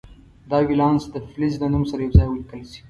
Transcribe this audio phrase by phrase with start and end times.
[0.49, 2.79] دا ولانس د فلز له نوم سره یو ځای ولیکل شي.